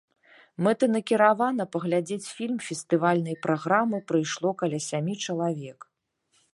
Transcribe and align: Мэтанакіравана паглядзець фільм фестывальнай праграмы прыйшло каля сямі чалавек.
Мэтанакіравана 0.67 1.63
паглядзець 1.75 2.31
фільм 2.39 2.57
фестывальнай 2.69 3.35
праграмы 3.47 3.97
прыйшло 4.13 4.49
каля 4.65 4.79
сямі 4.91 5.15
чалавек. 5.27 5.79